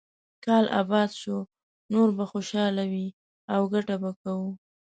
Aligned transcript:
کال 0.45 0.65
اباد 0.81 1.09
شو، 1.21 1.37
نور 1.93 2.09
به 2.17 2.23
خوشاله 2.31 2.83
وي 2.91 3.07
او 3.53 3.61
ګټه 3.73 3.95
به 4.01 4.11
کوو. 4.21 4.49